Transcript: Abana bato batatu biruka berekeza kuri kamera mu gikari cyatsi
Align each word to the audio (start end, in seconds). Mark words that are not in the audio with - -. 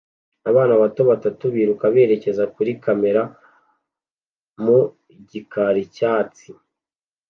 Abana 0.49 0.73
bato 0.81 1.01
batatu 1.11 1.43
biruka 1.55 1.85
berekeza 1.95 2.43
kuri 2.55 2.71
kamera 2.83 3.21
mu 4.63 4.79
gikari 5.29 5.83
cyatsi 5.95 6.47